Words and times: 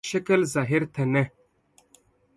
شکل 0.09 0.41
ظاهر 0.53 0.83
ته 0.93 1.03
نه. 1.13 1.23